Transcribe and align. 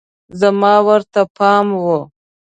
زما 0.39 0.73
ورته 0.87 1.21
پام 1.37 1.67
و 1.83 1.85